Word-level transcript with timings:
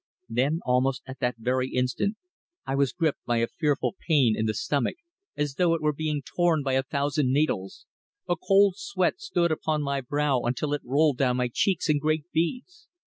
Then 0.29 0.61
almost 0.65 1.03
at 1.05 1.19
that 1.19 1.35
very 1.37 1.69
instant 1.69 2.17
I 2.65 2.73
was 2.73 2.91
gripped 2.91 3.23
by 3.27 3.37
a 3.37 3.45
fearful 3.47 3.97
pain 4.07 4.35
in 4.35 4.47
the 4.47 4.55
stomach, 4.55 4.95
as 5.37 5.53
though 5.53 5.75
it 5.75 5.81
were 5.83 5.93
being 5.93 6.23
torn 6.23 6.63
by 6.63 6.73
a 6.73 6.81
thousand 6.81 7.31
needles. 7.31 7.85
A 8.27 8.35
cold 8.35 8.77
sweat 8.77 9.21
stood 9.21 9.51
upon 9.51 9.83
my 9.83 10.01
brow 10.01 10.41
until 10.41 10.73
it 10.73 10.81
rolled 10.83 11.17
down 11.19 11.37
my 11.37 11.51
cheeks 11.53 11.87
in 11.87 11.99
great 11.99 12.25
beads. 12.31 12.87